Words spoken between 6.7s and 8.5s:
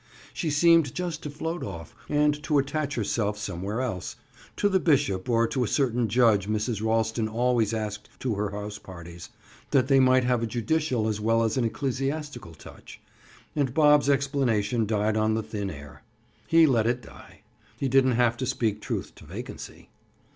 Ralston always asked to her